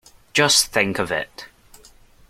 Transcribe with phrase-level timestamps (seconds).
[0.33, 1.45] Just think of it!